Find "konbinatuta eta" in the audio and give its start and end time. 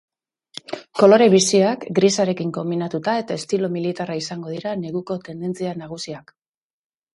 2.57-3.37